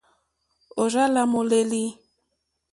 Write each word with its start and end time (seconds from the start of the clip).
Òrzì 0.81 1.05
lá 1.13 1.23
môlélí. 1.33 1.85